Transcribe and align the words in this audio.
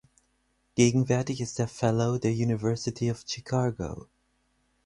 Gegenwärtig 0.73 1.41
ist 1.41 1.59
er 1.59 1.67
Fellow 1.67 2.17
der 2.17 2.31
University 2.31 3.11
of 3.11 3.23
Chicago. 3.27 4.07